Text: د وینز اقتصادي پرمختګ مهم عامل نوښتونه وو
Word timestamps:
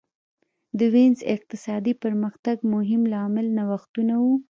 د 0.77 0.79
وینز 0.93 1.19
اقتصادي 1.35 1.93
پرمختګ 2.03 2.57
مهم 2.73 3.01
عامل 3.19 3.47
نوښتونه 3.57 4.13
وو 4.23 4.35